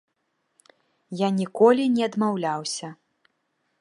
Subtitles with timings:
[1.19, 2.87] Я ніколі не адмаўляўся.